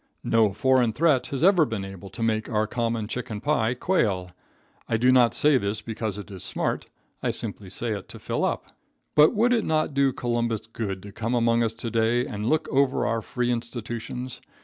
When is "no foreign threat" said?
0.23-1.27